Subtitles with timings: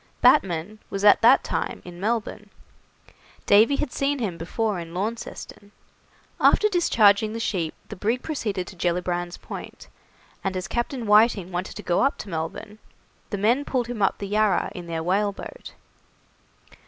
[0.19, 2.49] Batman was at that time in Melbourne.
[3.45, 5.71] Davy had seen him before in Launceston.
[6.39, 9.89] After discharging the sheep the brig proceeded to Gellibrand's Point,
[10.43, 12.79] and as Captain Whiting wanted to go up to Melbourne,
[13.29, 15.75] the men pulled him up the Yarra in their whaleboat.